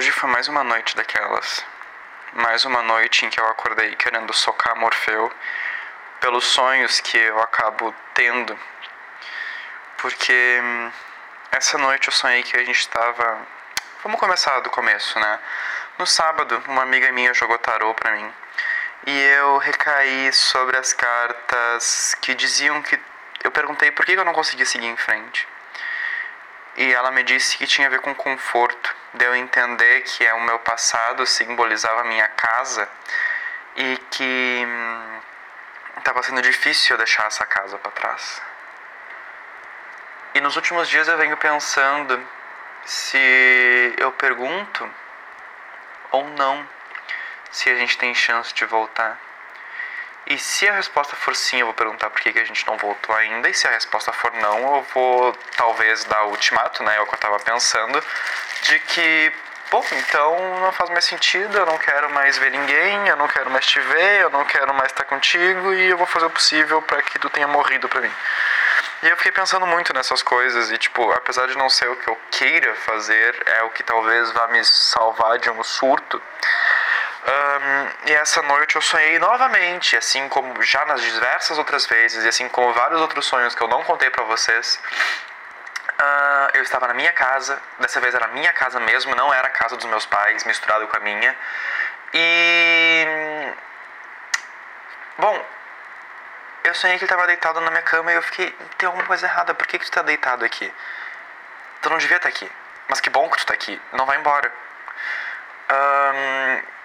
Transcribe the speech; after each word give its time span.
Hoje 0.00 0.12
foi 0.12 0.30
mais 0.30 0.48
uma 0.48 0.64
noite 0.64 0.96
daquelas. 0.96 1.62
Mais 2.32 2.64
uma 2.64 2.82
noite 2.82 3.26
em 3.26 3.28
que 3.28 3.38
eu 3.38 3.46
acordei 3.46 3.94
querendo 3.96 4.32
socar 4.32 4.74
Morfeu 4.74 5.30
pelos 6.22 6.46
sonhos 6.46 7.00
que 7.00 7.18
eu 7.18 7.38
acabo 7.42 7.94
tendo. 8.14 8.58
Porque 9.98 10.58
hum, 10.62 10.90
essa 11.52 11.76
noite 11.76 12.08
eu 12.08 12.14
sonhei 12.14 12.42
que 12.42 12.56
a 12.56 12.64
gente 12.64 12.78
estava. 12.78 13.46
Vamos 14.02 14.18
começar 14.18 14.60
do 14.60 14.70
começo, 14.70 15.20
né? 15.20 15.38
No 15.98 16.06
sábado, 16.06 16.62
uma 16.66 16.80
amiga 16.80 17.12
minha 17.12 17.34
jogou 17.34 17.58
tarô 17.58 17.92
pra 17.92 18.12
mim. 18.12 18.32
E 19.06 19.20
eu 19.36 19.58
recaí 19.58 20.32
sobre 20.32 20.78
as 20.78 20.94
cartas 20.94 22.16
que 22.22 22.34
diziam 22.34 22.80
que. 22.80 22.98
Eu 23.44 23.50
perguntei 23.50 23.90
por 23.90 24.06
que 24.06 24.12
eu 24.12 24.24
não 24.24 24.32
conseguia 24.32 24.64
seguir 24.64 24.86
em 24.86 24.96
frente. 24.96 25.46
E 26.78 26.90
ela 26.90 27.10
me 27.10 27.22
disse 27.22 27.58
que 27.58 27.66
tinha 27.66 27.86
a 27.86 27.90
ver 27.90 28.00
com 28.00 28.14
conforto, 28.14 28.96
de 29.14 29.24
eu 29.24 29.34
entender 29.34 30.02
que 30.02 30.24
é 30.24 30.32
o 30.34 30.40
meu 30.40 30.58
passado 30.60 31.26
simbolizava 31.26 32.02
a 32.02 32.04
minha 32.04 32.28
casa 32.28 32.88
e 33.76 33.96
que 34.10 34.66
estava 35.98 36.20
hum, 36.20 36.22
sendo 36.22 36.42
difícil 36.42 36.94
eu 36.94 36.98
deixar 36.98 37.26
essa 37.26 37.44
casa 37.46 37.78
para 37.78 37.90
trás. 37.92 38.42
E 40.34 40.40
nos 40.40 40.56
últimos 40.56 40.88
dias 40.88 41.08
eu 41.08 41.18
venho 41.18 41.36
pensando 41.36 42.24
se 42.84 43.94
eu 43.98 44.12
pergunto 44.12 44.88
ou 46.12 46.24
não 46.24 46.66
se 47.50 47.68
a 47.68 47.74
gente 47.76 47.98
tem 47.98 48.14
chance 48.14 48.54
de 48.54 48.64
voltar. 48.64 49.18
E 50.26 50.38
se 50.38 50.68
a 50.68 50.72
resposta 50.72 51.16
for 51.16 51.34
sim, 51.34 51.58
eu 51.58 51.66
vou 51.66 51.74
perguntar 51.74 52.10
por 52.10 52.20
que, 52.20 52.32
que 52.32 52.38
a 52.38 52.44
gente 52.44 52.66
não 52.66 52.76
voltou 52.76 53.14
ainda. 53.14 53.48
E 53.48 53.54
se 53.54 53.66
a 53.66 53.70
resposta 53.70 54.12
for 54.12 54.32
não, 54.34 54.76
eu 54.76 54.86
vou 54.94 55.32
talvez 55.56 56.04
dar 56.04 56.24
o 56.24 56.30
ultimato, 56.30 56.82
né? 56.82 56.96
É 56.96 57.00
o 57.00 57.06
que 57.06 57.14
eu 57.14 57.18
tava 57.18 57.38
pensando, 57.40 58.02
de 58.62 58.78
que, 58.80 59.32
pô, 59.70 59.84
então 59.92 60.60
não 60.60 60.72
faz 60.72 60.90
mais 60.90 61.04
sentido, 61.04 61.58
eu 61.58 61.66
não 61.66 61.78
quero 61.78 62.10
mais 62.10 62.38
ver 62.38 62.50
ninguém, 62.52 63.08
eu 63.08 63.16
não 63.16 63.26
quero 63.26 63.50
mais 63.50 63.66
te 63.66 63.80
ver, 63.80 64.20
eu 64.20 64.30
não 64.30 64.44
quero 64.44 64.72
mais 64.74 64.92
estar 64.92 65.04
contigo 65.04 65.72
e 65.74 65.90
eu 65.90 65.96
vou 65.96 66.06
fazer 66.06 66.26
o 66.26 66.30
possível 66.30 66.80
para 66.82 67.02
que 67.02 67.18
tu 67.18 67.28
tenha 67.30 67.48
morrido 67.48 67.88
pra 67.88 68.00
mim. 68.00 68.12
E 69.02 69.08
eu 69.08 69.16
fiquei 69.16 69.32
pensando 69.32 69.66
muito 69.66 69.94
nessas 69.94 70.22
coisas 70.22 70.70
e, 70.70 70.76
tipo, 70.76 71.10
apesar 71.12 71.48
de 71.48 71.56
não 71.56 71.70
ser 71.70 71.88
o 71.88 71.96
que 71.96 72.08
eu 72.08 72.18
queira 72.30 72.74
fazer, 72.74 73.34
é 73.46 73.62
o 73.62 73.70
que 73.70 73.82
talvez 73.82 74.30
vá 74.32 74.46
me 74.48 74.62
salvar 74.62 75.38
de 75.38 75.48
um 75.50 75.64
surto. 75.64 76.22
Um, 77.22 78.08
e 78.08 78.12
essa 78.14 78.40
noite 78.42 78.76
eu 78.76 78.82
sonhei 78.82 79.18
novamente, 79.18 79.96
assim 79.96 80.26
como 80.28 80.62
já 80.62 80.84
nas 80.86 81.02
diversas 81.02 81.58
outras 81.58 81.84
vezes, 81.86 82.24
e 82.24 82.28
assim 82.28 82.48
como 82.48 82.72
vários 82.72 83.00
outros 83.00 83.26
sonhos 83.26 83.54
que 83.54 83.62
eu 83.62 83.68
não 83.68 83.84
contei 83.84 84.08
para 84.10 84.24
vocês. 84.24 84.80
Uh, 86.00 86.50
eu 86.54 86.62
estava 86.62 86.88
na 86.88 86.94
minha 86.94 87.12
casa, 87.12 87.60
dessa 87.78 88.00
vez 88.00 88.14
era 88.14 88.24
a 88.24 88.28
minha 88.28 88.52
casa 88.54 88.80
mesmo, 88.80 89.14
não 89.14 89.32
era 89.34 89.48
a 89.48 89.50
casa 89.50 89.76
dos 89.76 89.84
meus 89.84 90.06
pais, 90.06 90.44
misturado 90.44 90.88
com 90.88 90.96
a 90.96 91.00
minha. 91.00 91.36
E. 92.14 93.52
Bom, 95.18 95.46
eu 96.64 96.74
sonhei 96.74 96.96
que 96.96 97.04
ele 97.04 97.12
estava 97.12 97.26
deitado 97.26 97.60
na 97.60 97.70
minha 97.70 97.82
cama 97.82 98.12
e 98.12 98.14
eu 98.14 98.22
fiquei: 98.22 98.50
tem 98.78 98.86
alguma 98.86 99.04
coisa 99.04 99.26
errada, 99.26 99.54
por 99.54 99.66
que, 99.66 99.78
que 99.78 99.84
tu 99.84 99.90
está 99.90 100.00
deitado 100.00 100.42
aqui? 100.42 100.72
Tu 101.82 101.90
não 101.90 101.98
devia 101.98 102.16
estar 102.16 102.30
tá 102.30 102.34
aqui, 102.34 102.50
mas 102.88 103.00
que 103.00 103.10
bom 103.10 103.28
que 103.28 103.36
tu 103.36 103.40
está 103.40 103.52
aqui, 103.52 103.80
não 103.92 104.06
vai 104.06 104.18
embora. 104.18 104.50
Um, 105.70 106.79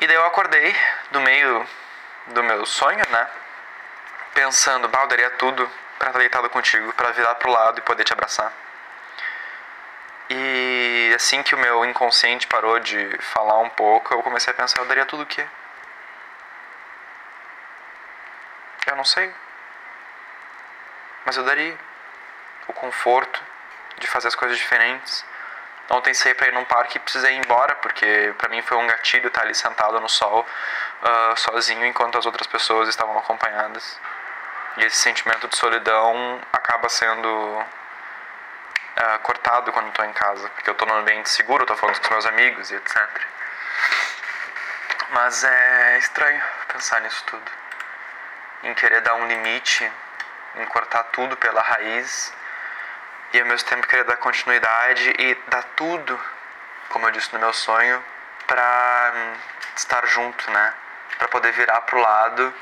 e 0.00 0.06
daí 0.06 0.16
eu 0.16 0.24
acordei 0.24 0.74
do 1.10 1.20
meio 1.20 1.66
do 2.28 2.42
meu 2.42 2.64
sonho, 2.64 3.04
né? 3.10 3.28
Pensando, 4.34 4.88
bah, 4.88 5.02
eu 5.02 5.08
daria 5.08 5.30
tudo 5.30 5.70
pra 5.98 6.08
estar 6.08 6.18
deitado 6.18 6.48
contigo, 6.50 6.92
para 6.94 7.10
virar 7.12 7.34
pro 7.34 7.50
lado 7.50 7.78
e 7.78 7.82
poder 7.82 8.04
te 8.04 8.12
abraçar. 8.12 8.52
E 10.30 11.12
assim 11.14 11.42
que 11.42 11.54
o 11.54 11.58
meu 11.58 11.84
inconsciente 11.84 12.46
parou 12.46 12.78
de 12.78 13.18
falar 13.18 13.58
um 13.58 13.68
pouco, 13.68 14.14
eu 14.14 14.22
comecei 14.22 14.52
a 14.52 14.56
pensar, 14.56 14.80
eu 14.80 14.86
daria 14.86 15.04
tudo 15.04 15.24
o 15.24 15.26
quê? 15.26 15.46
Eu 18.86 18.96
não 18.96 19.04
sei. 19.04 19.34
Mas 21.26 21.36
eu 21.36 21.44
daria 21.44 21.76
o 22.68 22.72
conforto 22.72 23.42
de 23.98 24.06
fazer 24.06 24.28
as 24.28 24.34
coisas 24.34 24.56
diferentes 24.56 25.24
Ontem 25.90 26.14
saí 26.14 26.34
para 26.34 26.46
ir 26.46 26.52
num 26.52 26.64
parque 26.64 26.98
e 26.98 27.00
precisei 27.00 27.34
ir 27.34 27.44
embora, 27.44 27.74
porque 27.74 28.32
para 28.38 28.48
mim 28.48 28.62
foi 28.62 28.76
um 28.76 28.86
gatilho 28.86 29.26
estar 29.26 29.42
ali 29.42 29.54
sentado 29.56 30.00
no 30.00 30.08
sol, 30.08 30.46
uh, 31.02 31.36
sozinho, 31.36 31.84
enquanto 31.84 32.16
as 32.16 32.26
outras 32.26 32.46
pessoas 32.46 32.88
estavam 32.88 33.18
acompanhadas. 33.18 34.00
E 34.76 34.84
esse 34.84 34.96
sentimento 34.96 35.48
de 35.48 35.56
solidão 35.56 36.40
acaba 36.52 36.88
sendo 36.88 37.28
uh, 37.28 39.18
cortado 39.24 39.72
quando 39.72 39.88
estou 39.88 40.04
em 40.04 40.12
casa, 40.12 40.48
porque 40.50 40.70
eu 40.70 40.72
estou 40.72 40.86
num 40.86 40.94
ambiente 40.94 41.28
seguro, 41.28 41.64
estou 41.64 41.76
falando 41.76 41.96
com 41.96 42.04
os 42.04 42.10
meus 42.10 42.26
amigos 42.26 42.70
e 42.70 42.76
etc. 42.76 43.26
Mas 45.10 45.42
é 45.42 45.98
estranho 45.98 46.40
pensar 46.72 47.00
nisso 47.00 47.24
tudo. 47.26 47.50
Em 48.62 48.72
querer 48.74 49.00
dar 49.00 49.14
um 49.14 49.26
limite, 49.26 49.90
em 50.54 50.64
cortar 50.66 51.02
tudo 51.04 51.36
pela 51.36 51.60
raiz 51.60 52.32
e 53.32 53.40
ao 53.40 53.46
mesmo 53.46 53.68
tempo 53.68 53.86
querer 53.86 54.04
dar 54.04 54.16
continuidade 54.16 55.14
e 55.18 55.34
dar 55.48 55.62
tudo, 55.76 56.20
como 56.88 57.06
eu 57.06 57.10
disse 57.12 57.32
no 57.32 57.38
meu 57.38 57.52
sonho, 57.52 58.04
para 58.46 59.12
hum, 59.14 59.34
estar 59.76 60.06
junto, 60.06 60.50
né? 60.50 60.74
Para 61.18 61.28
poder 61.28 61.52
virar 61.52 61.80
pro 61.82 62.00
lado 62.00 62.52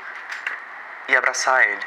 e 1.07 1.15
abraçar 1.15 1.63
ele. 1.63 1.85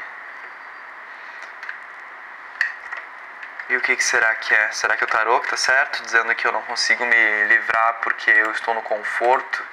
E 3.69 3.77
o 3.77 3.81
que, 3.81 3.95
que 3.95 4.03
será 4.03 4.35
que 4.35 4.53
é? 4.53 4.71
Será 4.71 4.97
que 4.97 5.03
o 5.03 5.07
tarô 5.07 5.39
que 5.39 5.49
tá 5.49 5.57
certo, 5.57 6.03
dizendo 6.03 6.35
que 6.35 6.45
eu 6.45 6.51
não 6.51 6.61
consigo 6.63 7.05
me 7.05 7.43
livrar 7.45 7.93
porque 8.01 8.29
eu 8.29 8.51
estou 8.51 8.73
no 8.73 8.81
conforto 8.81 9.63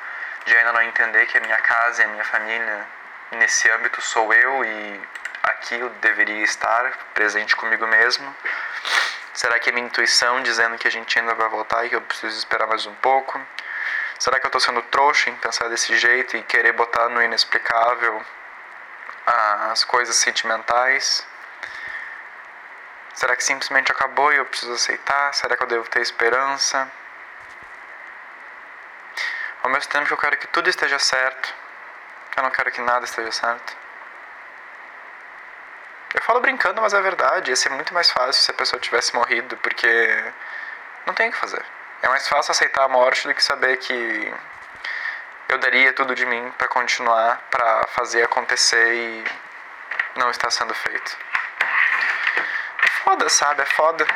de 0.44 0.56
ainda 0.56 0.72
não 0.72 0.82
entender 0.82 1.26
que 1.26 1.36
a 1.36 1.40
minha 1.40 1.58
casa 1.58 2.02
e 2.02 2.04
a 2.04 2.08
minha 2.08 2.24
família 2.24 2.86
nesse 3.32 3.70
âmbito 3.70 4.00
sou 4.00 4.32
eu 4.32 4.64
e 4.64 5.08
aqui 5.42 5.74
eu 5.78 5.88
deveria 6.00 6.44
estar 6.44 6.92
presente 7.14 7.56
comigo 7.56 7.86
mesmo? 7.86 8.34
Será 9.32 9.58
que 9.58 9.70
é 9.70 9.72
minha 9.72 9.86
intuição 9.86 10.42
dizendo 10.42 10.76
que 10.76 10.88
a 10.88 10.90
gente 10.90 11.18
ainda 11.18 11.34
vai 11.34 11.48
voltar 11.48 11.84
e 11.84 11.88
que 11.88 11.96
eu 11.96 12.02
preciso 12.02 12.36
esperar 12.36 12.66
mais 12.66 12.84
um 12.86 12.94
pouco? 12.96 13.40
Será 14.18 14.38
que 14.38 14.46
eu 14.46 14.48
estou 14.48 14.60
sendo 14.60 14.82
trouxa 14.82 15.30
em 15.30 15.36
pensar 15.36 15.68
desse 15.68 15.96
jeito 15.96 16.36
e 16.36 16.42
querer 16.42 16.72
botar 16.72 17.08
no 17.08 17.22
inexplicável 17.22 18.24
as 19.70 19.84
coisas 19.84 20.16
sentimentais? 20.16 21.26
Será 23.14 23.36
que 23.36 23.44
simplesmente 23.44 23.92
acabou 23.92 24.32
e 24.32 24.36
eu 24.36 24.44
preciso 24.46 24.72
aceitar? 24.72 25.32
Será 25.34 25.56
que 25.56 25.62
eu 25.62 25.66
devo 25.66 25.88
ter 25.88 26.00
esperança? 26.00 26.90
Ao 29.62 29.70
mesmo 29.70 29.90
tempo 29.92 30.06
que 30.06 30.12
eu 30.12 30.18
quero 30.18 30.36
que 30.38 30.46
tudo 30.48 30.68
esteja 30.68 30.98
certo, 30.98 31.54
eu 32.36 32.42
não 32.42 32.50
quero 32.50 32.70
que 32.72 32.80
nada 32.80 33.04
esteja 33.04 33.30
certo. 33.30 33.76
Eu 36.14 36.22
falo 36.22 36.40
brincando, 36.40 36.80
mas 36.82 36.92
é 36.92 37.00
verdade. 37.00 37.50
Ia 37.50 37.56
ser 37.56 37.70
muito 37.70 37.94
mais 37.94 38.10
fácil 38.10 38.42
se 38.42 38.50
a 38.50 38.54
pessoa 38.54 38.80
tivesse 38.80 39.14
morrido, 39.14 39.56
porque 39.58 39.88
não 41.06 41.14
tem 41.14 41.28
o 41.28 41.32
que 41.32 41.38
fazer. 41.38 41.64
É 42.02 42.08
mais 42.08 42.26
fácil 42.26 42.52
aceitar 42.52 42.84
a 42.84 42.88
morte 42.88 43.28
do 43.28 43.34
que 43.34 43.42
saber 43.42 43.76
que 43.76 44.34
eu 45.48 45.58
daria 45.58 45.92
tudo 45.92 46.14
de 46.14 46.24
mim 46.26 46.52
para 46.56 46.68
continuar, 46.68 47.40
para 47.50 47.86
fazer 47.88 48.22
acontecer 48.22 48.94
e 48.94 49.24
não 50.16 50.30
está 50.30 50.50
sendo 50.50 50.74
feito. 50.74 51.16
É 52.82 52.86
foda, 53.04 53.28
sabe? 53.28 53.62
É 53.62 53.66
foda 53.66 54.06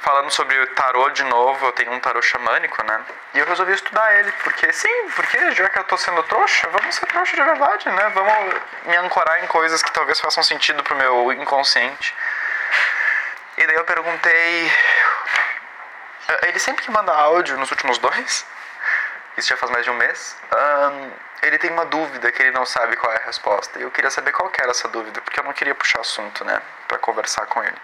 falando 0.00 0.30
sobre 0.30 0.58
o 0.58 0.66
tarô 0.74 1.10
de 1.10 1.24
novo, 1.24 1.66
eu 1.66 1.72
tenho 1.72 1.92
um 1.92 2.00
tarô 2.00 2.22
xamânico, 2.22 2.82
né? 2.84 3.04
E 3.34 3.38
eu 3.38 3.46
resolvi 3.46 3.72
estudar 3.72 4.14
ele, 4.18 4.30
porque 4.44 4.72
sim, 4.72 5.10
porque 5.14 5.52
já 5.52 5.68
que 5.68 5.78
eu 5.78 5.84
tô 5.84 5.96
sendo 5.96 6.22
trouxa, 6.24 6.68
vamos 6.68 6.94
ser 6.94 7.06
trouxa 7.06 7.36
de 7.36 7.42
verdade, 7.42 7.90
né? 7.90 8.10
Vamos 8.14 8.54
me 8.86 8.96
ancorar 8.96 9.42
em 9.42 9.46
coisas 9.48 9.82
que 9.82 9.92
talvez 9.92 10.20
façam 10.20 10.42
sentido 10.42 10.82
pro 10.82 10.96
meu 10.96 11.32
inconsciente. 11.32 12.14
E 13.56 13.66
daí 13.66 13.76
eu 13.76 13.84
perguntei. 13.84 14.72
Eh, 16.28 16.48
ele 16.48 16.58
sempre 16.58 16.84
que 16.84 16.90
manda 16.90 17.12
áudio 17.12 17.58
nos 17.58 17.70
últimos 17.70 17.98
dois, 17.98 18.46
isso 19.36 19.48
já 19.48 19.56
faz 19.56 19.70
mais 19.72 19.84
de 19.84 19.90
um 19.90 19.94
mês, 19.94 20.36
um, 20.52 21.10
ele 21.42 21.58
tem 21.58 21.70
uma 21.70 21.84
dúvida 21.86 22.30
que 22.32 22.42
ele 22.42 22.50
não 22.52 22.66
sabe 22.66 22.96
qual 22.96 23.12
é 23.12 23.16
a 23.16 23.26
resposta. 23.26 23.78
E 23.78 23.82
eu 23.82 23.90
queria 23.90 24.10
saber 24.10 24.32
qual 24.32 24.48
que 24.50 24.60
era 24.60 24.70
essa 24.70 24.88
dúvida, 24.88 25.20
porque 25.20 25.40
eu 25.40 25.44
não 25.44 25.52
queria 25.52 25.74
puxar 25.74 26.00
assunto, 26.00 26.44
né, 26.44 26.60
para 26.86 26.98
conversar 26.98 27.46
com 27.46 27.62
ele. 27.62 27.76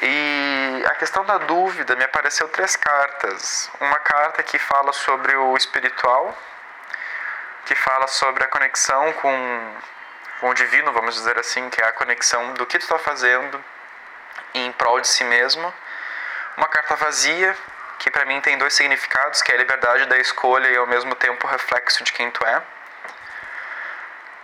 E 0.00 0.84
a 0.86 0.94
questão 0.94 1.24
da 1.24 1.38
dúvida 1.38 1.96
me 1.96 2.04
apareceu 2.04 2.48
três 2.48 2.76
cartas. 2.76 3.70
Uma 3.80 3.98
carta 3.98 4.42
que 4.44 4.58
fala 4.58 4.92
sobre 4.92 5.34
o 5.34 5.56
espiritual, 5.56 6.36
que 7.66 7.74
fala 7.74 8.06
sobre 8.06 8.44
a 8.44 8.46
conexão 8.46 9.12
com, 9.14 9.76
com 10.40 10.50
o 10.50 10.54
divino, 10.54 10.92
vamos 10.92 11.14
dizer 11.14 11.36
assim, 11.38 11.68
que 11.68 11.82
é 11.82 11.86
a 11.86 11.92
conexão 11.92 12.54
do 12.54 12.64
que 12.64 12.78
tu 12.78 12.82
está 12.82 12.98
fazendo 12.98 13.62
em 14.54 14.70
prol 14.72 15.00
de 15.00 15.08
si 15.08 15.24
mesmo. 15.24 15.74
Uma 16.56 16.68
carta 16.68 16.94
vazia, 16.94 17.56
que 17.98 18.08
para 18.08 18.24
mim 18.24 18.40
tem 18.40 18.56
dois 18.56 18.74
significados, 18.74 19.42
que 19.42 19.50
é 19.50 19.56
a 19.56 19.58
liberdade 19.58 20.06
da 20.06 20.18
escolha 20.18 20.68
e 20.68 20.76
ao 20.76 20.86
mesmo 20.86 21.14
tempo 21.16 21.44
o 21.44 21.50
reflexo 21.50 22.04
de 22.04 22.12
quem 22.12 22.30
tu 22.30 22.46
é. 22.46 22.62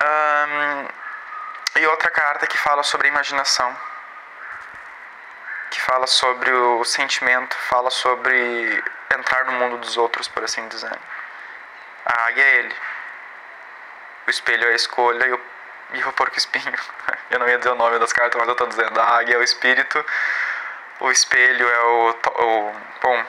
Um, 0.03 0.89
e 1.81 1.87
outra 1.87 2.11
carta 2.11 2.47
que 2.49 2.59
fala 2.59 2.83
sobre 2.83 3.07
a 3.07 3.11
imaginação 3.11 3.94
fala 5.95 6.09
sobre 6.09 6.51
o 6.51 6.85
sentimento, 6.85 7.57
fala 7.69 7.89
sobre 7.89 8.83
entrar 9.17 9.45
no 9.45 9.53
mundo 9.53 9.77
dos 9.79 9.97
outros, 9.97 10.27
por 10.27 10.43
assim 10.43 10.67
dizer. 10.67 10.99
A 12.05 12.27
águia 12.27 12.43
é 12.43 12.57
ele. 12.57 12.75
O 14.27 14.31
espelho 14.31 14.65
é 14.67 14.73
a 14.73 14.75
escolha 14.75 15.25
e 15.25 15.33
o, 15.33 15.41
e 15.93 16.03
o 16.03 16.13
porco 16.15 16.37
espinho. 16.37 16.75
Eu 17.31 17.39
não 17.39 17.49
ia 17.49 17.59
dizer 17.59 17.71
o 17.71 17.77
nome 17.77 18.01
das 18.01 18.13
cartas, 18.13 18.37
mas 18.41 18.49
eu 18.49 18.57
tô 18.57 18.67
dizendo. 18.67 19.01
A 19.01 19.19
águia 19.19 19.37
é 19.37 19.39
o 19.39 19.43
espírito, 19.43 20.05
o 20.99 21.13
espelho 21.13 21.69
é 21.69 21.81
o, 21.81 22.11
o 22.11 22.73
bom, 23.01 23.25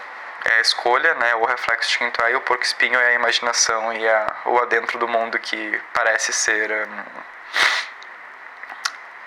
é 0.46 0.54
a 0.58 0.62
escolha, 0.62 1.14
né, 1.16 1.36
o 1.36 1.46
reflexo 1.46 2.00
de 2.00 2.04
é, 2.24 2.32
e 2.32 2.36
o 2.36 2.42
porco 2.42 2.64
espinho 2.64 3.00
é 3.00 3.08
a 3.10 3.14
imaginação 3.14 3.94
e 3.94 4.08
a, 4.08 4.36
o 4.46 4.60
adentro 4.60 4.98
do 4.98 5.08
mundo 5.08 5.38
que 5.40 5.82
parece 5.94 6.34
ser 6.34 6.72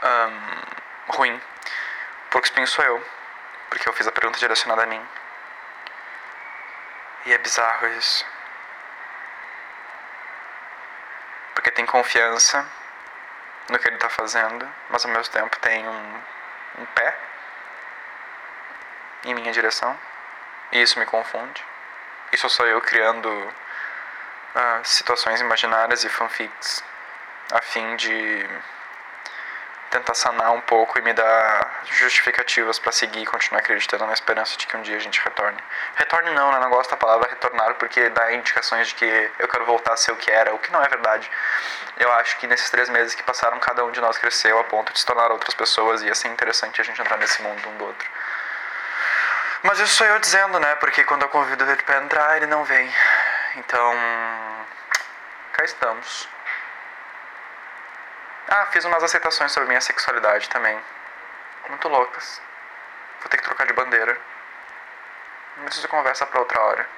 um, 0.02 0.08
um, 0.08 1.12
ruim. 1.12 1.40
Porco 2.31 2.46
espinho 2.46 2.67
sou 2.67 2.85
eu, 2.85 3.02
porque 3.69 3.88
eu 3.88 3.93
fiz 3.93 4.06
a 4.06 4.12
pergunta 4.12 4.38
direcionada 4.38 4.82
a 4.82 4.87
mim. 4.87 5.06
E 7.26 7.32
é 7.32 7.38
bizarro 7.38 7.87
isso. 7.88 8.25
Porque 11.55 11.70
tem 11.70 11.85
confiança 11.87 12.67
no 13.69 13.79
que 13.79 13.88
ele 13.88 13.97
está 13.97 14.09
fazendo, 14.09 14.69
mas 14.88 15.05
ao 15.05 15.11
mesmo 15.11 15.32
tempo 15.32 15.59
tem 15.59 15.87
um, 15.87 16.23
um 16.79 16.87
pé 16.87 17.19
em 19.25 19.35
minha 19.35 19.53
direção. 19.53 19.99
E 20.73 20.81
isso 20.81 20.99
me 20.99 21.06
confunde. 21.06 21.64
Isso 22.32 22.49
sou 22.49 22.67
eu 22.67 22.81
criando 22.81 23.29
uh, 23.29 24.85
situações 24.85 25.41
imaginárias 25.41 26.05
e 26.05 26.09
fanfics 26.09 26.85
a 27.53 27.61
fim 27.62 27.97
de 27.97 28.47
tentar 29.90 30.14
sanar 30.14 30.52
um 30.52 30.61
pouco 30.61 30.99
e 30.99 31.02
me 31.02 31.12
dar 31.12 31.81
justificativas 31.85 32.79
para 32.79 32.93
seguir 32.93 33.20
e 33.20 33.26
continuar 33.26 33.61
acreditando 33.61 34.06
na 34.06 34.12
esperança 34.12 34.56
de 34.56 34.67
que 34.67 34.76
um 34.76 34.82
dia 34.82 34.96
a 34.96 35.00
gente 35.00 35.20
retorne. 35.20 35.58
Retorne 35.96 36.31
não, 36.31 36.52
né? 36.52 36.58
Não 36.58 36.70
gosto 36.70 36.90
da 36.90 36.96
palavra 36.96 37.29
retornar 37.29 37.75
porque 37.75 38.08
dá 38.11 38.32
indicações 38.32 38.88
de 38.88 38.94
que 38.94 39.31
eu 39.38 39.49
quero 39.49 39.64
voltar 39.64 39.94
a 39.94 39.96
ser 39.96 40.12
o 40.12 40.17
que 40.17 40.31
era, 40.31 40.55
o 40.55 40.58
que 40.58 40.70
não 40.70 40.82
é 40.82 40.88
verdade. 40.88 41.31
Eu 41.96 42.12
acho 42.12 42.37
que 42.38 42.46
nesses 42.46 42.70
três 42.70 42.88
meses 42.88 43.14
que 43.14 43.23
passaram, 43.23 43.58
cada 43.58 43.85
um 43.85 43.90
de 43.90 44.00
nós 44.00 44.19
cresceu 44.19 44.58
a 44.58 44.64
ponto 44.64 44.93
de 44.93 44.99
se 44.99 45.06
tornar 45.06 45.31
outras 45.31 45.55
pessoas 45.55 46.02
e 46.02 46.06
ia 46.06 46.14
ser 46.14 46.29
interessante 46.29 46.81
a 46.81 46.85
gente 46.85 47.00
entrar 47.00 47.17
nesse 47.17 47.43
mundo 47.43 47.69
um 47.69 47.76
do 47.76 47.85
outro. 47.87 48.08
Mas 49.62 49.81
isso 49.81 49.94
sou 49.94 50.06
eu 50.06 50.19
dizendo, 50.19 50.61
né? 50.61 50.76
Porque 50.76 51.02
quando 51.05 51.23
eu 51.23 51.29
convido 51.29 51.64
ele 51.64 51.82
pra 51.82 51.99
entrar, 51.99 52.37
ele 52.37 52.46
não 52.46 52.64
vem. 52.64 52.88
Então, 53.56 53.94
cá 55.52 55.64
estamos. 55.64 56.29
Ah, 58.50 58.67
fiz 58.73 58.83
umas 58.87 59.03
aceitações 59.03 59.53
sobre 59.53 59.69
minha 59.69 59.81
sexualidade 59.81 60.49
também. 60.49 60.81
Muito 61.69 61.87
loucas. 61.87 62.41
Vou 63.21 63.29
ter 63.29 63.37
que 63.37 63.43
trocar 63.43 63.67
de 63.67 63.75
bandeira. 63.75 64.19
Mas 65.59 65.77
isso 65.77 65.87
conversa 65.87 66.25
pra 66.25 66.41
outra 66.41 66.59
hora. 66.62 66.89